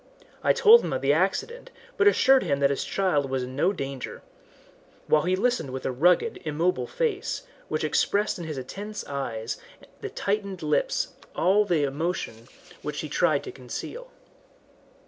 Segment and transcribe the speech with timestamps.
[0.43, 3.71] I told him of the accident, but assured him that his child was in no
[3.71, 4.23] danger,
[5.05, 9.57] while he listened with a rugged, immobile face, which expressed in its intense eyes
[10.01, 12.47] and tightened lips all the emotion
[12.81, 14.09] which he tried to conceal.